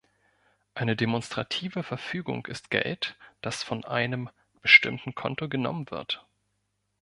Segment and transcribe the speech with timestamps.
[0.73, 4.31] Eine demonstrative Verfügung ist Geld, das von einem
[4.63, 6.25] bestimmte Konto genommen wird.